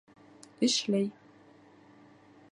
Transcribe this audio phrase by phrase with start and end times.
[0.67, 1.11] Эшләй!